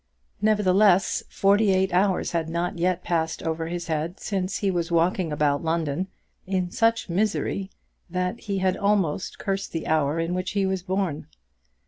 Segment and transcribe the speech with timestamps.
[0.41, 5.31] Nevertheless, forty eight hours had not yet passed over his head since he was walking
[5.31, 6.07] about London
[6.47, 7.69] in such misery
[8.09, 11.27] that he had almost cursed the hour in which he was born.